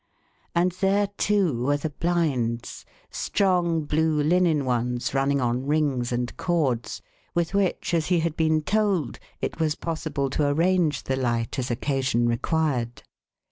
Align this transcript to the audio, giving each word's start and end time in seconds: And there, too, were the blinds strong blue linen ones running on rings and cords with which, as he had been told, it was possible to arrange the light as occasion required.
And 0.55 0.71
there, 0.81 1.09
too, 1.19 1.61
were 1.65 1.77
the 1.77 1.91
blinds 1.91 2.85
strong 3.11 3.83
blue 3.85 4.19
linen 4.23 4.65
ones 4.65 5.13
running 5.13 5.39
on 5.39 5.67
rings 5.67 6.11
and 6.11 6.35
cords 6.37 7.03
with 7.35 7.53
which, 7.53 7.93
as 7.93 8.07
he 8.07 8.21
had 8.21 8.35
been 8.35 8.63
told, 8.63 9.19
it 9.41 9.59
was 9.59 9.75
possible 9.75 10.31
to 10.31 10.47
arrange 10.47 11.03
the 11.03 11.15
light 11.17 11.59
as 11.59 11.69
occasion 11.69 12.27
required. 12.27 13.03